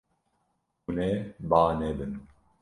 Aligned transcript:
Hûn 0.83 0.97
ê 1.09 1.11
ba 1.49 1.59
nedin. 1.79 2.13